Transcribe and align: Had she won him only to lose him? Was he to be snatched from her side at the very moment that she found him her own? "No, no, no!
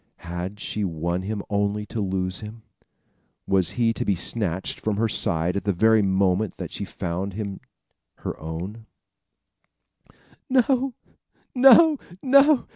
Had 0.25 0.59
she 0.59 0.83
won 0.83 1.21
him 1.21 1.43
only 1.47 1.85
to 1.85 2.01
lose 2.01 2.39
him? 2.39 2.63
Was 3.45 3.69
he 3.77 3.93
to 3.93 4.03
be 4.03 4.15
snatched 4.15 4.79
from 4.79 4.97
her 4.97 5.07
side 5.07 5.55
at 5.55 5.63
the 5.63 5.73
very 5.73 6.01
moment 6.01 6.57
that 6.57 6.71
she 6.71 6.85
found 6.85 7.33
him 7.33 7.59
her 8.25 8.35
own? 8.39 8.87
"No, 10.49 10.95
no, 11.53 11.99
no! 12.23 12.65